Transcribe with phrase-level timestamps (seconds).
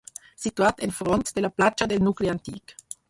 [0.45, 2.75] Situat enfront de la Platja del nucli antic.